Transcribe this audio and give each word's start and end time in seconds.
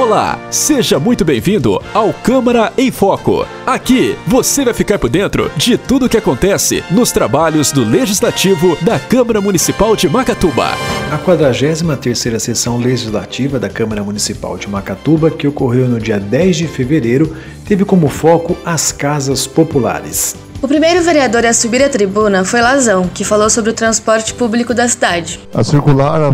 Olá, 0.00 0.38
seja 0.50 0.98
muito 0.98 1.26
bem-vindo 1.26 1.78
ao 1.92 2.10
Câmara 2.14 2.72
em 2.78 2.90
Foco. 2.90 3.46
Aqui 3.66 4.16
você 4.26 4.64
vai 4.64 4.72
ficar 4.72 4.98
por 4.98 5.10
dentro 5.10 5.52
de 5.58 5.76
tudo 5.76 6.06
o 6.06 6.08
que 6.08 6.16
acontece 6.16 6.82
nos 6.90 7.12
trabalhos 7.12 7.70
do 7.70 7.84
Legislativo 7.84 8.78
da 8.80 8.98
Câmara 8.98 9.42
Municipal 9.42 9.94
de 9.94 10.08
Macatuba. 10.08 10.68
A 11.12 11.18
43ª 11.18 12.38
sessão 12.38 12.78
legislativa 12.78 13.58
da 13.58 13.68
Câmara 13.68 14.02
Municipal 14.02 14.56
de 14.56 14.70
Macatuba, 14.70 15.30
que 15.30 15.46
ocorreu 15.46 15.86
no 15.86 16.00
dia 16.00 16.18
10 16.18 16.56
de 16.56 16.66
fevereiro, 16.66 17.36
teve 17.66 17.84
como 17.84 18.08
foco 18.08 18.56
as 18.64 18.92
casas 18.92 19.46
populares. 19.46 20.34
O 20.62 20.66
primeiro 20.66 21.02
vereador 21.02 21.44
a 21.44 21.52
subir 21.52 21.82
a 21.82 21.90
tribuna 21.90 22.42
foi 22.42 22.62
Lazão, 22.62 23.06
que 23.06 23.22
falou 23.22 23.50
sobre 23.50 23.68
o 23.70 23.74
transporte 23.74 24.32
público 24.32 24.72
da 24.72 24.88
cidade. 24.88 25.38
A 25.52 25.62
circular, 25.62 26.32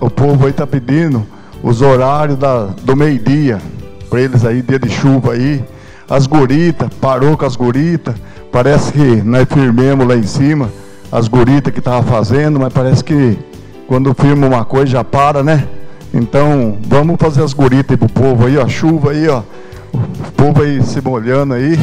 o 0.00 0.10
povo 0.10 0.46
aí 0.46 0.50
está 0.50 0.66
pedindo 0.66 1.26
os 1.62 1.80
horários 1.80 2.38
da, 2.38 2.66
do 2.82 2.96
meio-dia, 2.96 3.58
para 4.10 4.20
eles 4.20 4.44
aí, 4.44 4.62
dia 4.62 4.78
de 4.78 4.90
chuva 4.90 5.32
aí. 5.32 5.64
As 6.08 6.26
guritas, 6.26 6.88
parou 7.00 7.36
com 7.36 7.46
as 7.46 7.56
guritas. 7.56 8.14
Parece 8.50 8.92
que 8.92 9.22
nós 9.22 9.46
firmemos 9.48 10.06
lá 10.06 10.16
em 10.16 10.24
cima 10.24 10.68
as 11.10 11.28
guritas 11.28 11.72
que 11.72 11.78
estavam 11.78 12.02
fazendo, 12.02 12.58
mas 12.58 12.72
parece 12.72 13.04
que 13.04 13.38
quando 13.86 14.14
firma 14.14 14.46
uma 14.46 14.64
coisa 14.64 14.86
já 14.86 15.04
para, 15.04 15.42
né? 15.42 15.66
Então 16.12 16.78
vamos 16.86 17.16
fazer 17.18 17.42
as 17.42 17.52
guritas 17.52 17.90
aí 17.92 17.96
pro 17.96 18.08
povo 18.08 18.46
aí, 18.46 18.58
ó. 18.58 18.68
Chuva 18.68 19.12
aí, 19.12 19.28
ó. 19.28 19.42
O 19.92 20.32
povo 20.36 20.62
aí 20.62 20.82
se 20.82 21.00
molhando 21.00 21.54
aí. 21.54 21.78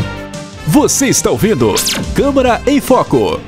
Você 0.68 1.08
está 1.08 1.32
ouvindo 1.32 1.74
Câmara 2.16 2.62
em 2.68 2.80
Foco. 2.80 3.40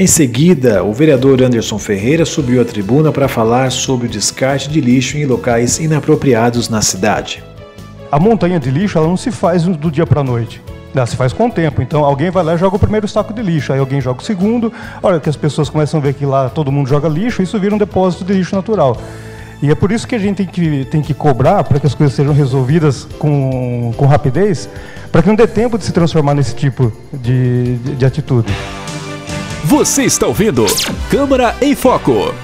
Em 0.00 0.06
seguida, 0.06 0.82
o 0.82 0.94
vereador 0.94 1.42
Anderson 1.42 1.78
Ferreira 1.78 2.24
subiu 2.24 2.62
à 2.62 2.64
tribuna 2.64 3.12
para 3.12 3.28
falar 3.28 3.70
sobre 3.70 4.06
o 4.06 4.10
descarte 4.10 4.70
de 4.70 4.80
lixo 4.80 5.18
em 5.18 5.26
locais 5.26 5.78
inapropriados 5.78 6.70
na 6.70 6.80
cidade. 6.80 7.44
A 8.10 8.18
montanha 8.18 8.58
de 8.58 8.70
lixo 8.70 8.96
ela 8.96 9.06
não 9.06 9.18
se 9.18 9.30
faz 9.30 9.64
do 9.64 9.90
dia 9.90 10.06
para 10.06 10.22
a 10.22 10.24
noite. 10.24 10.62
Ela 10.94 11.04
se 11.04 11.16
faz 11.16 11.34
com 11.34 11.48
o 11.48 11.50
tempo. 11.50 11.82
Então 11.82 12.02
alguém 12.02 12.30
vai 12.30 12.42
lá 12.42 12.54
e 12.54 12.56
joga 12.56 12.76
o 12.76 12.78
primeiro 12.78 13.06
saco 13.06 13.34
de 13.34 13.42
lixo, 13.42 13.74
aí 13.74 13.78
alguém 13.78 14.00
joga 14.00 14.22
o 14.22 14.24
segundo. 14.24 14.72
Olha 15.02 15.20
que 15.20 15.28
as 15.28 15.36
pessoas 15.36 15.68
começam 15.68 16.00
a 16.00 16.02
ver 16.02 16.14
que 16.14 16.24
lá 16.24 16.48
todo 16.48 16.72
mundo 16.72 16.88
joga 16.88 17.06
lixo, 17.06 17.42
isso 17.42 17.60
vira 17.60 17.74
um 17.74 17.78
depósito 17.78 18.24
de 18.24 18.32
lixo 18.32 18.56
natural. 18.56 18.96
E 19.62 19.70
é 19.70 19.74
por 19.74 19.92
isso 19.92 20.08
que 20.08 20.14
a 20.14 20.18
gente 20.18 20.38
tem 20.38 20.46
que, 20.46 20.86
tem 20.86 21.02
que 21.02 21.12
cobrar 21.12 21.62
para 21.62 21.78
que 21.78 21.86
as 21.86 21.94
coisas 21.94 22.16
sejam 22.16 22.32
resolvidas 22.32 23.06
com, 23.18 23.92
com 23.98 24.06
rapidez, 24.06 24.66
para 25.12 25.20
que 25.20 25.28
não 25.28 25.36
dê 25.36 25.46
tempo 25.46 25.76
de 25.76 25.84
se 25.84 25.92
transformar 25.92 26.32
nesse 26.34 26.54
tipo 26.54 26.90
de, 27.12 27.76
de, 27.76 27.96
de 27.96 28.06
atitude. 28.06 28.50
Você 29.70 30.02
está 30.02 30.26
ouvindo 30.26 30.66
Câmara 31.08 31.54
em 31.62 31.76
Foco. 31.76 32.34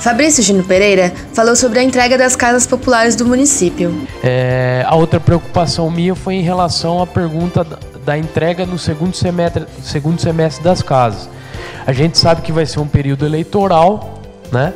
Fabrício 0.00 0.42
Gino 0.42 0.64
Pereira 0.64 1.12
falou 1.32 1.54
sobre 1.54 1.78
a 1.78 1.84
entrega 1.84 2.18
das 2.18 2.34
casas 2.34 2.66
populares 2.66 3.14
do 3.14 3.24
município. 3.24 3.96
É, 4.24 4.84
a 4.84 4.96
outra 4.96 5.20
preocupação 5.20 5.88
minha 5.88 6.16
foi 6.16 6.34
em 6.34 6.42
relação 6.42 7.00
à 7.00 7.06
pergunta 7.06 7.64
da 8.04 8.18
entrega 8.18 8.66
no 8.66 8.76
segundo 8.76 9.14
semestre, 9.14 9.66
segundo 9.84 10.20
semestre 10.20 10.64
das 10.64 10.82
casas. 10.82 11.30
A 11.86 11.92
gente 11.92 12.18
sabe 12.18 12.42
que 12.42 12.50
vai 12.50 12.66
ser 12.66 12.80
um 12.80 12.88
período 12.88 13.24
eleitoral, 13.24 14.20
né? 14.50 14.74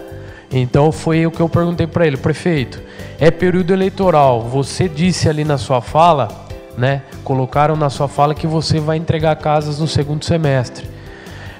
Então 0.52 0.92
foi 0.92 1.26
o 1.26 1.32
que 1.32 1.40
eu 1.40 1.48
perguntei 1.48 1.88
para 1.88 2.06
ele, 2.06 2.16
prefeito. 2.16 2.80
É 3.18 3.28
período 3.28 3.72
eleitoral. 3.72 4.42
Você 4.42 4.88
disse 4.88 5.28
ali 5.28 5.42
na 5.42 5.58
sua 5.58 5.80
fala, 5.80 6.46
né? 6.78 7.02
Colocaram 7.24 7.76
na 7.76 7.90
sua 7.90 8.08
fala 8.08 8.34
que 8.34 8.46
você 8.46 8.78
vai 8.78 8.96
entregar 8.96 9.36
casas 9.36 9.80
no 9.80 9.88
segundo 9.88 10.24
semestre. 10.24 10.86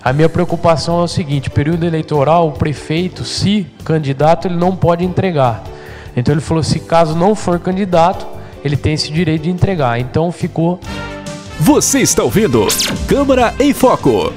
A 0.02 0.12
minha 0.12 0.28
preocupação 0.28 1.00
é 1.00 1.02
o 1.02 1.08
seguinte: 1.08 1.50
período 1.50 1.84
eleitoral, 1.84 2.48
o 2.48 2.52
prefeito, 2.52 3.24
se 3.24 3.66
candidato, 3.84 4.46
ele 4.46 4.56
não 4.56 4.74
pode 4.74 5.04
entregar. 5.04 5.64
Então 6.16 6.32
ele 6.32 6.40
falou: 6.40 6.62
se 6.62 6.80
caso 6.80 7.16
não 7.16 7.34
for 7.34 7.58
candidato, 7.58 8.26
ele 8.64 8.76
tem 8.76 8.94
esse 8.94 9.12
direito 9.12 9.42
de 9.42 9.50
entregar. 9.50 10.00
Então 10.00 10.30
ficou. 10.30 10.78
Você 11.60 11.98
está 11.98 12.22
ouvindo 12.22 12.66
Câmara 13.08 13.52
em 13.58 13.72
Foco. 13.72 14.32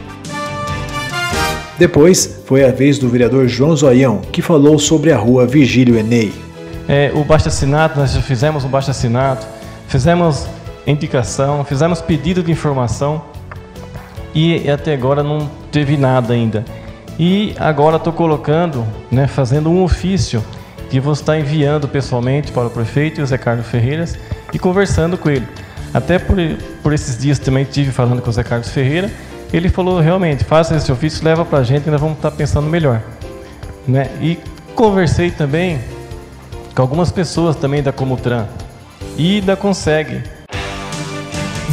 Depois 1.78 2.42
foi 2.46 2.64
a 2.64 2.72
vez 2.72 2.98
do 3.00 3.08
vereador 3.10 3.48
João 3.48 3.76
Zoião, 3.76 4.22
que 4.32 4.42
falou 4.42 4.78
sobre 4.78 5.12
a 5.12 5.18
rua 5.18 5.48
Vigílio 5.48 5.98
Enei. 5.98 6.34
É, 6.88 7.12
o 7.16 7.24
baixo-assinato, 7.24 8.00
nós 8.00 8.14
já 8.14 8.22
fizemos 8.22 8.64
um 8.64 8.70
baixo-assinato, 8.70 9.48
fizemos 9.88 10.46
indicação, 10.86 11.64
fizemos 11.64 12.02
pedido 12.02 12.42
de 12.42 12.52
informação 12.52 13.24
e 14.34 14.70
até 14.70 14.94
agora 14.94 15.22
não 15.22 15.50
teve 15.72 15.98
nada 15.98 16.34
ainda. 16.34 16.66
E 17.20 17.54
agora 17.60 17.98
estou 17.98 18.14
colocando, 18.14 18.86
né, 19.12 19.28
fazendo 19.28 19.70
um 19.70 19.84
ofício 19.84 20.44
que 20.90 21.00
vou 21.00 21.14
estar 21.14 21.38
enviando 21.38 21.88
pessoalmente 21.88 22.52
para 22.52 22.68
o 22.68 22.70
prefeito 22.70 23.26
Zé 23.26 23.38
Carlos 23.38 23.68
Ferreiras 23.68 24.18
e 24.54 24.60
conversando 24.60 25.18
com 25.18 25.30
ele. 25.30 25.48
Até 25.94 26.18
por, 26.18 26.38
por 26.82 26.94
esses 26.94 27.18
dias 27.18 27.38
também 27.38 27.64
tive 27.66 27.92
falando 27.92 28.22
com 28.22 28.30
o 28.30 28.34
Zé 28.34 28.44
Carlos 28.44 28.70
Ferreira 28.70 29.10
ele 29.54 29.70
falou 29.70 30.00
realmente, 30.00 30.44
faça 30.44 30.76
esse 30.76 30.92
ofício, 30.92 31.24
leva 31.26 31.44
para 31.44 31.60
a 31.60 31.64
gente 31.64 31.90
nós 31.90 32.00
vamos 32.00 32.18
estar 32.18 32.32
pensando 32.32 32.68
melhor. 32.68 33.02
Né? 33.88 34.10
E 34.22 34.40
conversei 34.76 35.30
também 35.30 35.80
com 36.74 36.82
algumas 36.82 37.12
pessoas 37.12 37.56
também 37.56 37.84
da 37.84 37.92
Comutran 37.92 38.46
e 39.18 39.42
da 39.42 39.58
Consegue. 39.58 40.41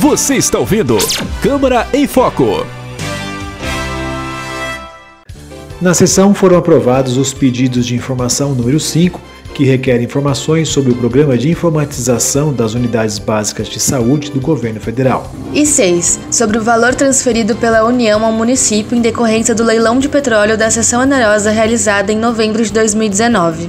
Você 0.00 0.36
está 0.36 0.60
ouvindo 0.60 0.96
Câmara 1.42 1.88
em 1.92 2.06
Foco. 2.06 2.64
Na 5.82 5.92
sessão 5.92 6.32
foram 6.32 6.56
aprovados 6.56 7.16
os 7.16 7.34
pedidos 7.34 7.84
de 7.84 7.96
informação 7.96 8.54
número 8.54 8.78
5 8.78 9.20
que 9.52 9.64
requer 9.64 10.00
informações 10.00 10.68
sobre 10.68 10.92
o 10.92 10.94
Programa 10.94 11.36
de 11.36 11.50
Informatização 11.50 12.52
das 12.52 12.74
Unidades 12.74 13.18
Básicas 13.18 13.68
de 13.68 13.80
Saúde 13.80 14.30
do 14.30 14.40
Governo 14.40 14.78
Federal. 14.78 15.32
E 15.52 15.66
6. 15.66 16.20
Sobre 16.30 16.58
o 16.58 16.62
valor 16.62 16.94
transferido 16.94 17.56
pela 17.56 17.84
União 17.84 18.24
ao 18.24 18.30
município 18.30 18.96
em 18.96 19.00
decorrência 19.00 19.52
do 19.52 19.64
leilão 19.64 19.98
de 19.98 20.08
petróleo 20.08 20.56
da 20.56 20.70
sessão 20.70 21.02
onerosa 21.02 21.50
realizada 21.50 22.12
em 22.12 22.16
novembro 22.16 22.62
de 22.62 22.72
2019. 22.72 23.68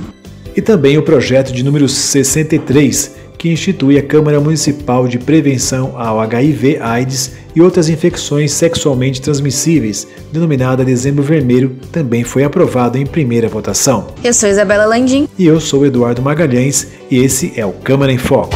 E 0.56 0.61
também 0.61 0.96
o 0.96 1.01
projeto 1.01 1.51
de 1.51 1.63
número 1.63 1.90
63, 1.90 3.19
que 3.39 3.50
institui 3.50 3.97
a 3.97 4.03
Câmara 4.03 4.39
Municipal 4.39 5.07
de 5.07 5.17
Prevenção 5.17 5.94
ao 5.97 6.19
HIV/AIDS 6.19 7.31
e 7.55 7.61
outras 7.61 7.88
infecções 7.88 8.51
sexualmente 8.51 9.22
transmissíveis, 9.22 10.05
denominada 10.31 10.83
Dezembro 10.83 11.23
Vermelho, 11.23 11.78
também 11.89 12.25
foi 12.25 12.44
aprovado 12.44 12.97
em 12.97 13.05
primeira 13.05 13.47
votação. 13.47 14.07
Eu 14.23 14.33
sou 14.33 14.49
Isabela 14.49 14.85
Landim. 14.85 15.28
E 15.38 15.47
eu 15.47 15.59
sou 15.61 15.85
Eduardo 15.85 16.22
Magalhães, 16.22 16.89
e 17.09 17.17
esse 17.17 17.53
é 17.55 17.66
o 17.66 17.72
Câmara 17.72 18.11
em 18.11 18.17
Foco. 18.17 18.55